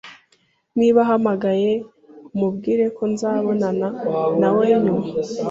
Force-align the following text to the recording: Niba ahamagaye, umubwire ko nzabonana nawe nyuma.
Niba 0.77 0.99
ahamagaye, 1.05 1.71
umubwire 2.33 2.85
ko 2.95 3.03
nzabonana 3.11 3.87
nawe 4.39 4.63
nyuma. 4.83 5.05